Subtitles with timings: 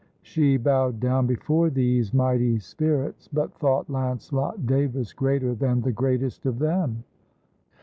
[0.23, 6.47] She bowed down before these mighty spirits, but thought Lancelot Davis greater than the greatest
[6.47, 7.03] of them.